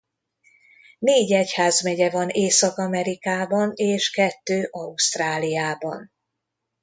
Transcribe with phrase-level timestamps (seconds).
[0.99, 6.11] Négy egyházmegye van Észak-Amerikában és kettő Ausztráliában.